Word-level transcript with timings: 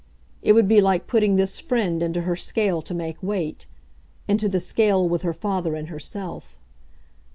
It 0.41 0.53
would 0.53 0.67
be 0.67 0.81
like 0.81 1.05
putting 1.05 1.35
this 1.35 1.59
friend 1.59 2.01
into 2.01 2.21
her 2.21 2.35
scale 2.35 2.81
to 2.81 2.93
make 2.95 3.21
weight 3.21 3.67
into 4.27 4.49
the 4.49 4.59
scale 4.59 5.07
with 5.07 5.21
her 5.21 5.31
father 5.31 5.75
and 5.75 5.89
herself. 5.89 6.57